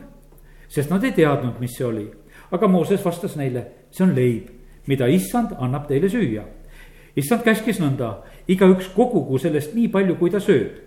[0.67, 2.04] sest nad ei teadnud, mis see oli.
[2.52, 4.49] aga Mooses vastas neile, see on leib,
[4.89, 6.43] mida issand annab teile süüa.
[7.15, 10.82] issand käskis nõnda, igaüks kogugu sellest nii palju, kui ta sööb.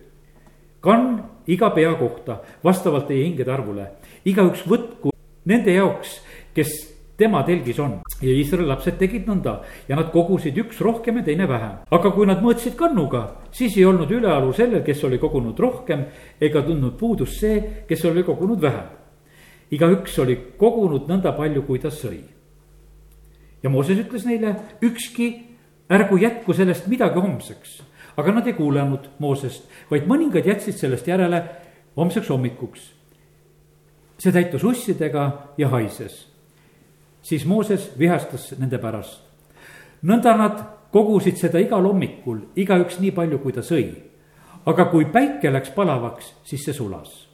[0.83, 3.87] kann iga pea kohta vastavalt teie hingede arvule,
[4.25, 5.15] igaüks võtku
[5.47, 6.21] nende jaoks,
[6.55, 8.01] kes tema telgis on.
[8.23, 11.79] ja Iisraeli lapsed tegid nõnda ja nad kogusid üks rohkem ja teine vähem.
[11.91, 16.07] aga kui nad mõõtsid kannuga, siis ei olnud ülealu sellel, kes oli kogunud rohkem,
[16.41, 18.89] ega tundnud puudust see, kes oli kogunud vähem.
[19.71, 22.36] igaüks oli kogunud nõnda palju, kui ta sõi.
[23.67, 25.27] Ja Mooses ütles neile, ükski
[25.91, 27.83] ärgu jätku sellest midagi homseks.
[28.17, 31.43] aga nad ei kuulanud Moosest, vaid mõningad jätsid sellest järele
[31.97, 32.95] homseks hommikuks.
[34.19, 36.37] see täitus ussidega ja haises
[37.27, 39.23] siis Mooses vihastas nende pärast.
[40.03, 40.61] nõnda nad
[40.93, 43.91] kogusid seda igal hommikul, igaüks nii palju, kui ta sõi.
[44.67, 47.29] aga kui päike läks palavaks, siis see sulas.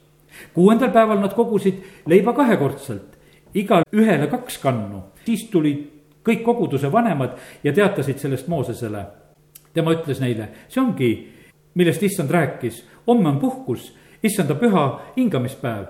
[0.53, 3.17] kuuendal päeval nad kogusid leiba kahekordselt,
[3.53, 9.05] igal ühele kaks kannu, siis tulid kõik koguduse vanemad ja teatasid sellest Moosesele.
[9.73, 11.11] tema ütles neile, see ongi,
[11.75, 15.85] millest issand rääkis, homme on puhkus, issanda püha hingamispäev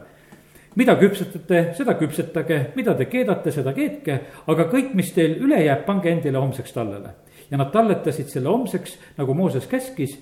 [0.76, 4.20] mida küpsetate, seda küpsetage, mida te keedate, seda keetke,
[4.50, 7.14] aga kõik, mis teil üle jääb, pange endile homseks tallele.
[7.52, 10.18] ja nad talletasid selle homseks, nagu Mooses käskis.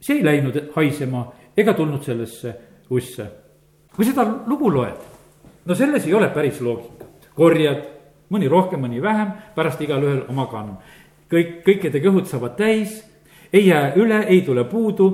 [0.00, 2.54] see ei läinud haisema ega tulnud sellesse
[2.90, 3.26] usse.
[3.96, 5.00] kui seda lugu loed,
[5.64, 7.99] no selles ei ole päris loogikat, korjad
[8.30, 10.78] mõni rohkem, mõni vähem, pärast igalühel oma kann.
[11.30, 13.04] kõik, kõikide kõhud saavad täis,
[13.52, 15.10] ei jää üle, ei tule puudu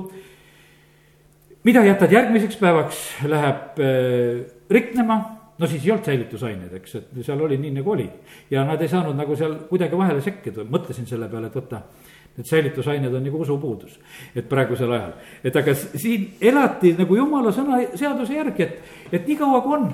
[1.67, 5.17] mida jätad järgmiseks päevaks, läheb äh, riknema,
[5.59, 8.07] no siis ei olnud säilitusaineid, eks, et seal oli nii nagu oli.
[8.51, 11.81] ja nad ei saanud nagu seal kuidagi vahele sekkida, mõtlesin selle peale, et võta,
[12.37, 13.99] need säilitusained on nagu usupuudus.
[14.37, 19.41] et praegusel ajal, et aga siin elati nagu jumala sõna seaduse järgi, et, et nii
[19.41, 19.91] kaua kui on.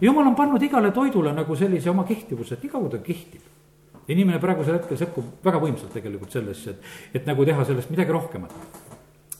[0.00, 4.78] Jumal on pannud igale toidule nagu sellise oma kehtivuse, et kaua ta kehtib inimene praegusel
[4.78, 8.52] hetkel sekkub väga võimsalt tegelikult sellesse, et, et nagu teha sellest midagi rohkemat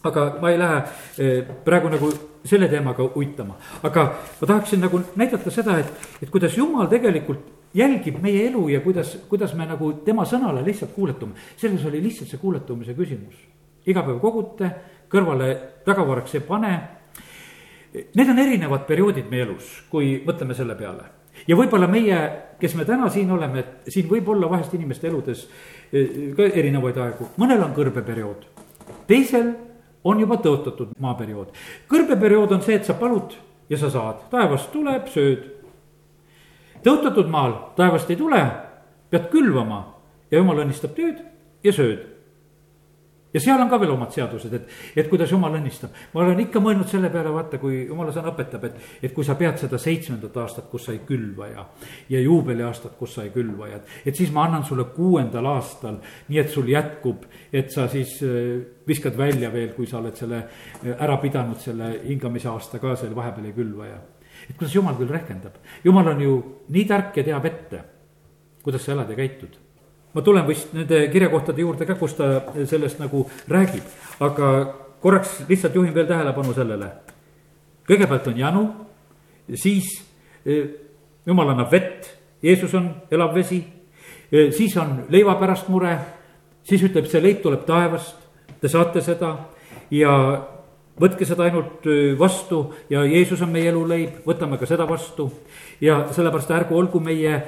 [0.04, 0.78] aga ma ei lähe
[1.18, 2.10] eh, praegu nagu
[2.44, 4.04] selle teemaga uitama, aga
[4.40, 9.16] ma tahaksin nagu näidata seda, et, et kuidas jumal tegelikult jälgib meie elu ja kuidas,
[9.28, 11.32] kuidas me nagu tema sõnale lihtsalt kuuletume.
[11.56, 13.34] selles oli lihtsalt see kuuletumise küsimus.
[13.86, 14.70] iga päev kogute,
[15.08, 16.74] kõrvale tagavaraks ei pane.
[17.94, 21.04] Need on erinevad perioodid meie elus, kui mõtleme selle peale.
[21.46, 22.18] ja võib-olla meie,
[22.60, 25.46] kes me täna siin oleme, et siin võib olla vahest inimeste eludes
[25.92, 28.46] eh, ka erinevaid aegu, mõnel on kõrbeperiood,
[29.06, 29.52] teisel
[30.04, 31.52] on juba tõotatud maaperiood.
[31.88, 33.34] kõrbeperiood on see, et sa palud
[33.68, 35.50] ja sa saad, taevast tuleb, sööd.
[36.84, 38.42] tõotatud maal taevast ei tule,
[39.10, 39.84] pead külvama
[40.30, 41.22] ja jumal õnnistab tööd
[41.64, 42.13] ja sööd.
[43.34, 44.68] Ja seal on ka veel omad seadused, et,
[45.02, 45.94] et kuidas jumal õnnistab.
[46.14, 48.76] ma olen ikka mõelnud selle peale, vaata, kui jumala sõna õpetab, et,
[49.08, 51.64] et kui sa pead seda seitsmendat aastat, kus sa ei külva ja,
[52.14, 55.98] ja juubeliaastat, kus sa ei külva ja, et siis ma annan sulle kuuendal aastal,
[56.30, 60.44] nii et sul jätkub, et sa siis äh, viskad välja veel, kui sa oled selle
[60.44, 63.98] äh, ära pidanud, selle hingamise aasta ka seal vahepeal ei külva ja.
[64.46, 66.38] et kuidas jumal küll rehkendab, jumal on ju
[66.70, 67.84] nii tark ja teab ette,
[68.62, 69.63] kuidas sa elad ja käitud
[70.14, 72.28] ma tulen vist nende kirjakohtade juurde ka, kus ta
[72.70, 73.84] sellest nagu räägib,
[74.22, 74.50] aga
[75.02, 76.90] korraks lihtsalt juhin veel tähelepanu sellele.
[77.84, 78.62] kõigepealt on janu,
[79.54, 79.90] siis
[80.46, 80.70] eh,
[81.26, 82.06] jumal annab vett,
[82.42, 83.58] Jeesus on elav vesi,
[84.32, 85.98] eh, siis on leiva pärast mure,
[86.64, 88.16] siis ütleb, see leib tuleb taevast,
[88.60, 89.34] te saate seda
[89.92, 90.14] ja
[91.00, 95.30] võtke seda ainult eh, vastu ja Jeesus on meie eluleib, võtame ka seda vastu.
[95.80, 97.42] ja sellepärast ärgu olgu meie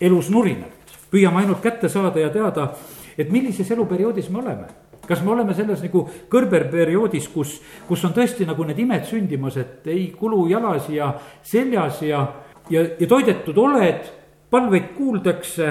[0.00, 0.79] elus nurinat
[1.10, 2.70] püüame ainult kätte saada ja teada,
[3.18, 4.68] et millises eluperioodis me oleme.
[5.08, 7.56] Kas me oleme selles nagu kõrberperioodis, kus,
[7.88, 11.10] kus on tõesti nagu need imed sündimas, et ei kulu jalas ja
[11.42, 12.22] seljas ja,
[12.70, 14.06] ja, ja toidetud oled,
[14.50, 15.66] palveid kuuldakse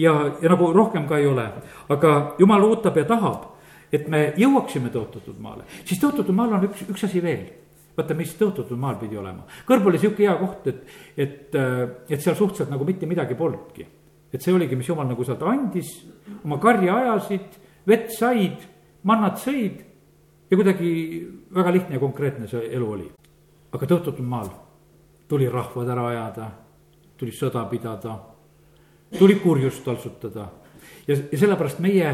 [0.00, 1.44] ja, ja nagu rohkem ka ei ole.
[1.88, 3.50] aga jumal ootab ja tahab,
[3.92, 7.48] et me jõuaksime tõotatud maale, siis tõotatud maal on üks, üks asi veel.
[7.96, 11.56] Vaata, mis tõotatud maal pidi olema, kõrb oli sihuke hea koht, et, et,
[12.08, 13.84] et seal suhteliselt nagu mitte midagi polnudki
[14.32, 15.92] et see oligi, mis jumal nagu sealt andis,
[16.44, 18.66] oma karja ajasid, vett said,
[19.02, 19.86] mannat sõid.
[20.50, 20.90] Ja kuidagi
[21.54, 23.10] väga lihtne ja konkreetne see elu oli.
[23.70, 24.48] aga tõotatud maal.
[25.30, 26.48] Tuli rahvad ära ajada,
[27.16, 28.16] tuli sõda pidada,
[29.18, 30.48] tuli kurjust taltsutada
[31.06, 32.10] ja, ja sellepärast meie,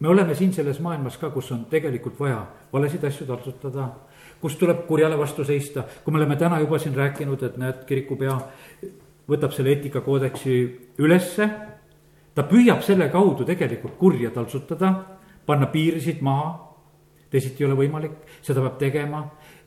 [0.00, 3.88] me oleme siin selles maailmas ka, kus on tegelikult vaja valesid asju taltsutada
[4.42, 8.34] kus tuleb kurjale vastu seista, kui me oleme täna juba siin rääkinud, et näed, kirikupea
[9.28, 10.56] võtab selle eetikakoodeksi
[11.02, 11.48] ülesse,
[12.34, 14.92] ta püüab selle kaudu tegelikult kurja taltsutada,
[15.46, 16.54] panna piirisid maha,
[17.32, 19.22] teisiti ei ole võimalik, seda peab tegema,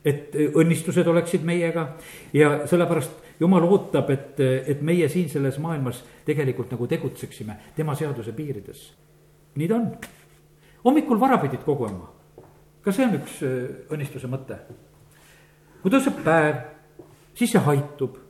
[0.06, 1.88] et õnnistused oleksid meiega
[2.34, 8.32] ja sellepärast jumal ootab, et, et meie siin selles maailmas tegelikult nagu tegutseksime tema seaduse
[8.36, 8.84] piirides.
[9.56, 9.88] nii ta on.
[10.84, 12.12] hommikul vara pidid koguma,
[12.82, 13.56] ka see on üks äh,
[13.90, 14.60] õnnistuse mõte.
[15.82, 16.62] kui tõuseb päev,
[17.34, 18.25] siis see haitub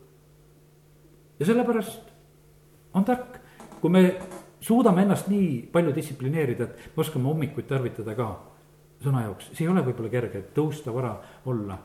[1.38, 2.12] ja sellepärast
[2.94, 3.38] on tark,
[3.80, 4.02] kui me
[4.60, 8.30] suudame ennast nii palju distsiplineerida, et me oskame hommikuid tarvitada ka
[9.04, 11.14] sõna jaoks, see ei ole võib-olla kerge, tõusta vara
[11.46, 11.78] olla.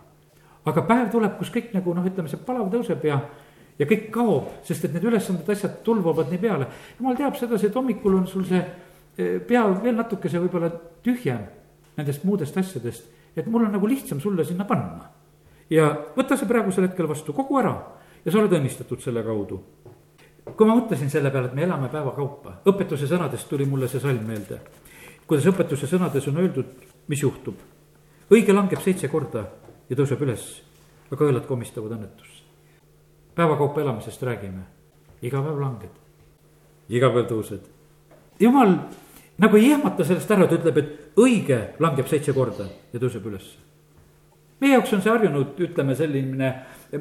[0.66, 3.18] aga päev tuleb, kus kõik nagu noh, ütleme, see palav tõuseb ja,
[3.80, 6.68] ja kõik kaob, sest et need ülesanded, asjad tulvavad nii peale.
[7.00, 10.72] jumal teab sedasi, et hommikul on sul see eh, pea veel natukese võib-olla
[11.04, 11.44] tühjem
[11.98, 15.12] nendest muudest asjadest, et mul on nagu lihtsam sulle sinna panna.
[15.70, 17.76] ja võta see praegusel hetkel vastu, kogu ära
[18.26, 19.60] ja sa oled õnnistatud selle kaudu.
[20.58, 24.00] kui ma mõtlesin selle peale, et me elame päeva kaupa, õpetuse sõnadest tuli mulle see
[24.00, 24.60] salm meelde.
[25.28, 26.66] kuidas õpetuse sõnades on öeldud,
[27.08, 27.56] mis juhtub.
[28.32, 29.46] õige langeb seitse korda
[29.90, 30.62] ja tõuseb üles,
[31.12, 32.44] aga õelad komistavad õnnetusse.
[33.36, 34.64] päevakaupa elamisest räägime,
[35.22, 35.96] iga päev langed,
[36.90, 37.62] iga päev tõused.
[38.40, 38.78] jumal
[39.38, 43.71] nagu ei ehmata sellest ära, ta ütleb, et õige langeb seitse korda ja tõuseb ülesse.
[44.62, 46.52] Meie jaoks on see harjunud, ütleme, selline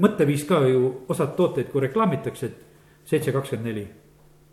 [0.01, 3.87] mõtteviis ka ju osad tooteid, kui reklaamitakse, et seitse kakskümmend neli.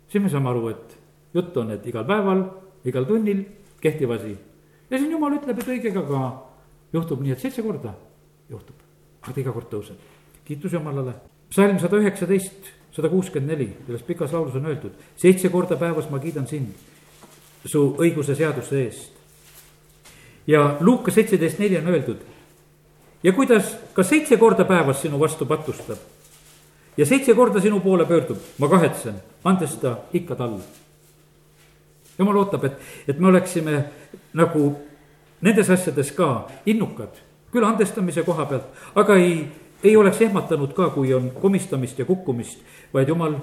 [0.08, 0.98] siis me saame aru, et
[1.34, 2.44] jutt on, et igal päeval,
[2.84, 3.44] igal tunnil
[3.80, 4.36] kehtiv asi.
[4.90, 6.22] ja siin jumal ütleb, et õigega ka
[6.92, 7.94] juhtub nii, et seitse korda
[8.50, 8.76] juhtub,
[9.22, 9.96] aga ta iga kord tõuseb.
[10.44, 11.14] kiitus Jumalale.
[11.50, 16.18] psalm sada üheksateist, sada kuuskümmend neli, selles pikas laulus on öeldud, seitse korda päevas ma
[16.18, 16.74] kiidan sind
[17.64, 19.12] su õiguse seaduse eest.
[20.46, 22.37] ja Luuka seitseteist neli on öeldud
[23.22, 25.98] ja kuidas ka seitse korda päevas sinu vastu patustab
[26.96, 30.62] ja seitse korda sinu poole pöördub, ma kahetsen, andes ta ikka talle.
[32.18, 32.78] jumal ootab, et,
[33.08, 33.84] et me oleksime
[34.34, 34.76] nagu
[35.40, 37.14] nendes asjades ka innukad,
[37.52, 39.46] küll andestamise koha pealt, aga ei,
[39.84, 42.58] ei oleks ehmatanud ka, kui on komistamist ja kukkumist,
[42.94, 43.38] vaid jumal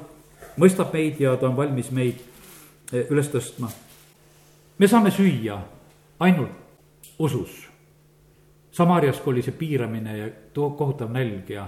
[0.60, 2.20] mõistab meid ja ta on valmis meid
[2.92, 3.72] eh, üles tõstma.
[4.78, 5.62] me saame süüa
[6.20, 6.52] ainult
[7.20, 7.70] usus
[8.76, 11.64] Samaariaski oli see piiramine ja too kohutav nälg ja,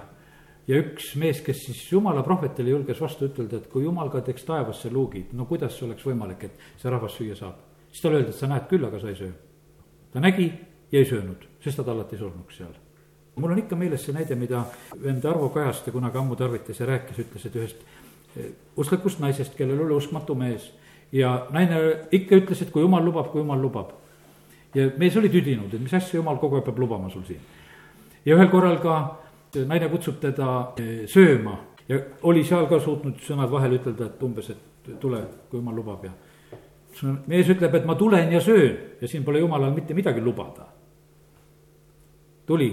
[0.68, 4.44] ja üks mees, kes siis jumala prohvetile julges vastu ütelda, et kui jumal ka teeks
[4.48, 7.62] taevasse luugid, no kuidas see oleks võimalik, et see rahvas süüa saab.
[7.92, 9.32] siis talle öeldi, et sa näed küll, aga sa ei söö.
[10.12, 10.50] ta nägi
[10.92, 12.74] ja ei söönud, sest ta alati surnuks seal.
[13.36, 14.66] mul on ikka meeles see näide, mida
[15.04, 17.86] vend Arvo Kajaste kunagi ammu tarvitas ja rääkis, ütles, et ühest
[18.36, 20.74] eh, usklikust naisest, kellel oli uskmatu mees
[21.12, 21.80] ja naine
[22.12, 23.96] ikka ütles, et kui jumal lubab, kui jumal lubab
[24.78, 27.42] ja mees oli tüdinud, et mis asja jumal kogu aeg peab lubama sul siin.
[28.26, 28.98] ja ühel korral ka
[29.66, 31.58] naine kutsub teda eh, sööma
[31.90, 36.04] ja oli seal ka suutnud sõnad vahele ütelda, et umbes, et tule, kui jumal lubab
[36.06, 36.12] ja.
[37.28, 40.68] mees ütleb, et ma tulen ja söön ja siin pole jumalal mitte midagi lubada.
[42.46, 42.70] tuli,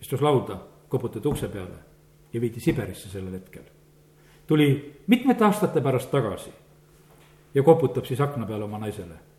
[0.00, 1.78] istus lauda, koputati ukse peale
[2.32, 3.64] ja viidi Siberisse sellel hetkel.
[4.46, 6.50] tuli mitmete aastate pärast tagasi
[7.54, 9.29] ja koputab siis akna peale oma naisele.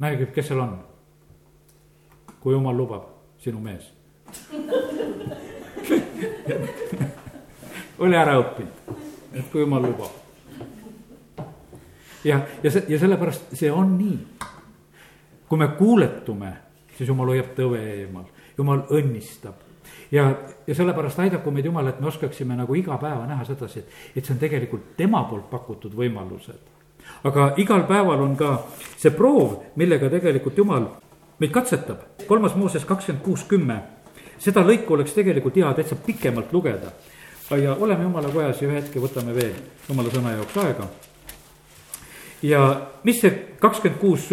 [0.00, 0.78] Märgib, kes seal on.
[2.40, 3.02] kui jumal lubab,
[3.38, 3.92] sinu mees
[8.00, 8.72] oli ära õppinud,
[9.34, 10.10] et kui jumal lubab.
[12.24, 14.18] ja, ja see, ja sellepärast see on nii.
[15.48, 16.52] kui me kuuletume,
[16.96, 18.24] siis jumal hoiab tõve eemal,
[18.56, 19.54] jumal õnnistab
[20.12, 20.34] ja,
[20.66, 24.24] ja sellepärast aidaku meid Jumal, et me oskaksime nagu iga päeva näha sedasi, et, et
[24.24, 26.79] see on tegelikult tema poolt pakutud võimalused.
[27.24, 28.56] Aga igal päeval on ka
[28.96, 30.86] see proov, millega tegelikult Jumal
[31.40, 31.98] meid katsetab.
[32.26, 33.82] kolmas Mooses kakskümmend kuus, kümme.
[34.38, 36.92] seda lõiku oleks tegelikult hea täitsa pikemalt lugeda.
[37.50, 39.54] ja oleme Jumala kojas ja ühe hetke võtame veel
[39.88, 40.88] Jumala sõna jaoks aega.
[42.42, 44.28] ja mis see kakskümmend kuus,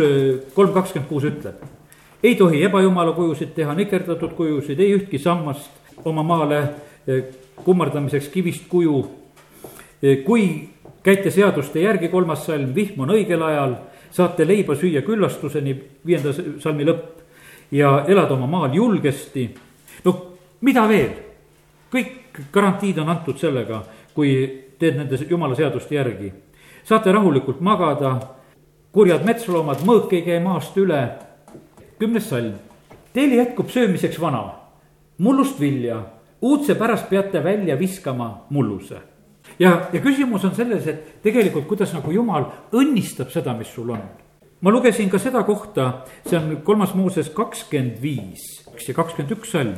[0.54, 1.78] kolm kakskümmend kuus ütleb?
[2.24, 5.70] ei tohi ebajumala kujusid teha, nikerdatud kujusid, ei ühtki sammast
[6.06, 6.60] oma maale
[7.08, 7.24] eh,
[7.64, 8.98] kummardamiseks kivist kuju.
[10.02, 10.70] Eh, kui
[11.08, 13.78] käite seaduste järgi, kolmas salm, vihm on õigel ajal,
[14.12, 17.24] saate leiba süüa küllastuseni, viienda salmi lõpp.
[17.72, 19.50] ja elada oma maal julgesti.
[20.04, 20.22] noh,
[20.62, 21.12] mida veel?
[21.92, 24.34] kõik garantiid on antud sellega, kui
[24.80, 26.34] teed nende jumala seaduste järgi.
[26.84, 28.20] saate rahulikult magada,
[28.92, 31.10] kurjad metsloomad, mõõk ei käi maast üle
[32.00, 32.54] kümnes salm.
[33.14, 34.44] Teil jätkub söömiseks vana,
[35.18, 36.02] mullust vilja,
[36.42, 39.17] uudse pärast peate välja viskama mulluse.
[39.60, 44.04] Ja, ja küsimus on selles, et tegelikult kuidas nagu jumal õnnistab seda, mis sul on.
[44.62, 48.46] ma lugesin ka seda kohta, see on kolmas Mooses kakskümmend viis
[48.88, 49.76] ja kakskümmend üks salm.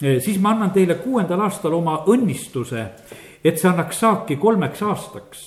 [0.00, 2.84] Eh, siis ma annan teile kuuendal aastal oma õnnistuse,
[3.44, 5.46] et see annaks saaki kolmeks aastaks.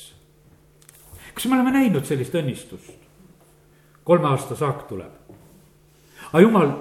[1.33, 2.99] kas me oleme näinud sellist õnnistust?
[4.03, 5.21] kolme aasta saak tuleb
[6.31, 6.71] aga jumal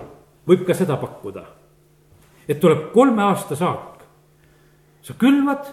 [0.47, 1.43] võib ka seda pakkuda,
[2.49, 3.87] et tuleb kolme aasta saak.
[5.03, 5.64] sa külvad,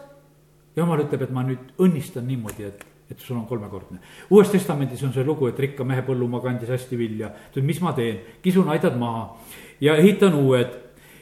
[0.77, 3.99] jumal ütleb, et ma nüüd õnnistan niimoodi, et, et sul on kolmekordne.
[4.29, 7.93] uues testamendis on see lugu, et rikka mehe põllumaa kandis hästi vilja, ütleb, mis ma
[7.97, 9.29] teen, kisun aidad maha.
[9.81, 10.73] Ja ehitan uued.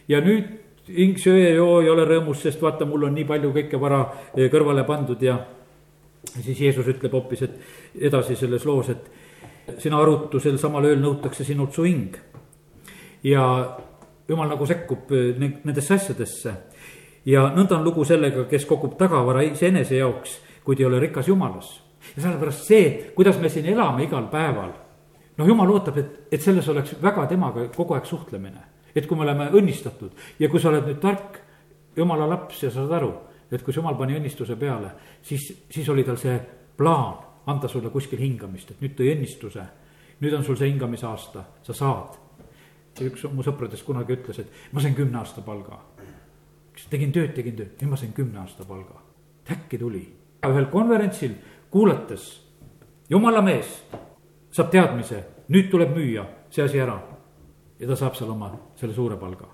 [0.07, 0.45] Ja nüüd
[0.87, 4.03] hing söö ja joo ei ole rõõmus, sest vaata, mul on nii palju kõike vara
[4.35, 5.39] eh, kõrvale pandud ja
[6.33, 11.73] siis Jeesus ütleb hoopis, et edasi selles loos, et sina arutusel samal ööl nõutakse sinult
[11.73, 12.17] su hing.
[13.25, 13.45] Ja
[14.29, 16.53] jumal nagu sekkub äh, nendesse asjadesse.
[17.25, 21.81] Ja nõnda on lugu sellega, kes kogub tagavara iseenese jaoks, kuid ei ole rikas jumalas.
[22.15, 24.71] ja sellepärast see, kuidas me siin elame igal päeval.
[25.37, 28.61] noh, jumal ootab, et, et selles oleks väga temaga kogu aeg suhtlemine.
[28.95, 31.39] et kui me oleme õnnistatud ja kui sa oled nüüd tark
[31.95, 33.13] jumala laps ja saad aru,
[33.51, 36.39] et kus jumal pani õnnistuse peale, siis, siis oli tal see
[36.77, 39.65] plaan anda sulle kuskil hingamist, et nüüd tõi õnnistuse.
[40.19, 42.21] nüüd on sul see hingamisaasta, sa saad
[43.03, 45.81] üks mu sõpradest kunagi ütles, et ma sain kümne aasta palga.
[46.91, 49.01] Tegin tööd, tegin tööd, nüüd ma sain kümne aasta palga.
[49.51, 50.03] äkki tuli,
[50.45, 51.35] ühel konverentsil
[51.71, 52.41] kuulates,
[53.09, 53.83] jumala mees
[54.51, 56.99] saab teadmise, nüüd tuleb müüa see asi ära.
[57.79, 59.47] ja ta saab seal oma selle suure palga.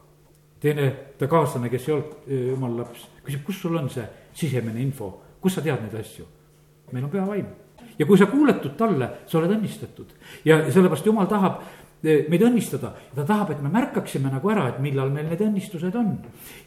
[0.60, 5.22] teine, ta kaaslane, kes ei olnud jumala laps, küsib, kus sul on see sisemine info,
[5.42, 6.26] kus sa tead neid asju?
[6.92, 7.48] meil on püha vaim
[8.00, 10.12] ja kui sa kuuletud talle, sa oled õnnistatud
[10.46, 11.62] ja sellepärast jumal tahab
[12.04, 12.94] meid õnnistada.
[13.16, 16.18] ta tahab, et me märkaksime nagu ära, et millal meil need õnnistused on.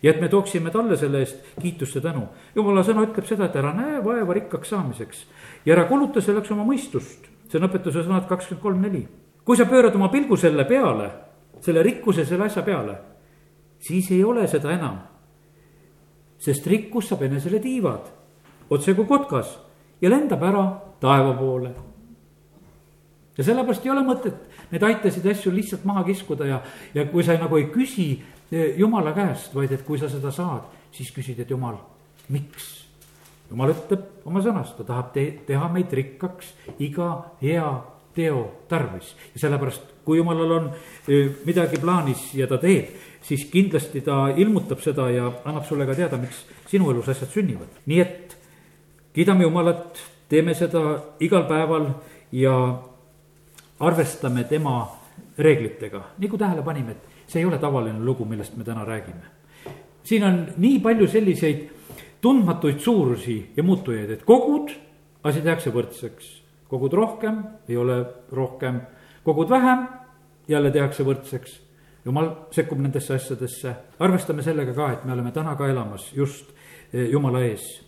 [0.03, 2.29] ja et me tooksime talle selle eest kiitust ja tänu.
[2.55, 5.25] jumala sõna ütleb seda, et ära näe vaeva rikkaks saamiseks
[5.67, 7.27] ja ära kuluta selleks oma mõistust.
[7.49, 9.09] see on õpetuse sõnad kakskümmend kolm, neli.
[9.45, 11.11] kui sa pöörad oma pilgu selle peale,
[11.61, 12.99] selle rikkuse, selle asja peale,
[13.79, 14.99] siis ei ole seda enam.
[16.39, 18.07] sest rikkus saab enesele tiivad,
[18.71, 19.59] otse kui kotkas
[20.01, 20.65] ja lendab ära
[21.01, 21.94] taeva poole
[23.39, 24.37] ja sellepärast ei ole mõtet
[24.71, 26.61] neid aitasid asju lihtsalt maha kiskuda ja,
[26.95, 30.69] ja kui sa nagu ei küsi eh, jumala käest, vaid et kui sa seda saad,
[30.95, 31.79] siis küsid, et jumal,
[32.29, 32.85] miks?
[33.51, 37.11] jumal ütleb oma sõnas, ta tahab te teha meid rikkaks iga
[37.43, 37.67] hea
[38.15, 42.95] teo tarvis ja sellepärast, kui jumalal on eh, midagi plaanis ja ta teeb,
[43.25, 47.83] siis kindlasti ta ilmutab seda ja annab sulle ka teada, miks sinu elus asjad sünnivad.
[47.87, 48.37] nii et
[49.15, 51.87] kiidame Jumalat, teeme seda igal päeval
[52.33, 52.55] ja
[53.87, 54.77] arvestame tema
[55.39, 59.33] reeglitega, nagu tähele panime, et see ei ole tavaline lugu, millest me täna räägime.
[60.05, 61.69] siin on nii palju selliseid
[62.21, 64.71] tundmatuid suurusi ja muutujaid, et kogud,
[65.25, 66.43] asi tehakse võrdseks.
[66.69, 68.81] kogud rohkem, ei ole rohkem,
[69.25, 69.89] kogud vähem,
[70.49, 71.61] jälle tehakse võrdseks.
[72.05, 76.51] jumal sekkub nendesse asjadesse, arvestame sellega ka, et me oleme täna ka elamas just
[76.93, 77.81] eh, jumala ees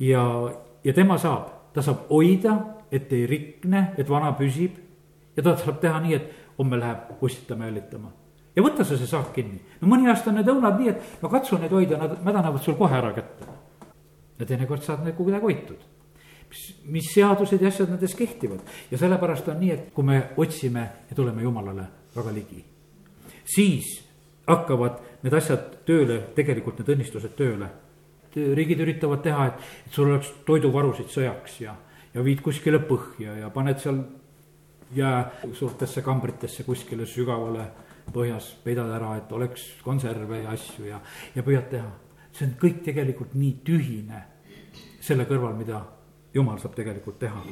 [0.00, 0.50] ja,
[0.84, 2.56] ja tema saab ta saab hoida,
[2.92, 4.87] et ei rikne, et vana püsib
[5.38, 8.10] ja ta saab teha nii, et homme läheb postitama, jälitama.
[8.56, 9.60] ja võta sa see saak kinni.
[9.80, 12.74] no mõni aasta on need õunad nii, et no katsu neid hoida, nad mädanevad sul
[12.80, 13.46] kohe ära kätte.
[14.38, 15.86] ja teinekord saad need kuidagi hoitud.
[16.50, 18.60] mis, mis seadused ja asjad nendes kehtivad
[18.90, 21.86] ja sellepärast on nii, et kui me otsime ja tuleme Jumalale
[22.16, 22.64] väga ligi,
[23.54, 23.98] siis
[24.48, 27.70] hakkavad need asjad tööle, tegelikult need õnnistused tööle.
[28.34, 31.74] riigid üritavad teha, et, et sul oleks toiduvarusid sõjaks ja,
[32.14, 34.02] ja viid kuskile põhja ja paned seal
[34.94, 37.66] jää suurtesse kambritesse kuskile sügavale
[38.12, 41.00] põhjas, peidad ära, et oleks konserve ja asju ja,
[41.34, 41.90] ja püüad teha.
[42.32, 44.22] see on kõik tegelikult nii tühine
[45.00, 45.80] selle kõrval, mida
[46.34, 47.42] jumal saab tegelikult teha.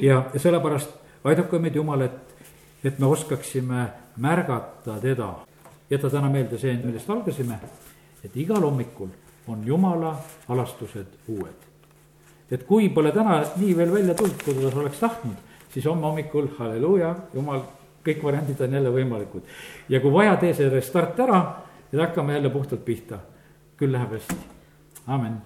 [0.00, 0.90] ja, ja sellepärast
[1.24, 2.34] aidaku meid Jumal, et,
[2.84, 5.34] et me oskaksime märgata teda.
[5.90, 7.58] jäta täna meelde see, millest algasime,
[8.24, 9.08] et igal hommikul
[9.48, 10.16] on Jumala
[10.48, 11.64] alastused uued.
[12.50, 16.48] et kui pole täna nii veel välja tulnud, kui ta oleks tahtnud siis homme hommikul,
[16.58, 17.64] halleluuja, jumal,
[18.06, 19.48] kõik variandid on jälle võimalikud.
[19.88, 21.40] ja kui vaja, tee see restart ära
[21.92, 23.18] ja hakkame jälle puhtalt pihta.
[23.76, 24.36] küll läheb hästi,
[25.06, 25.42] amin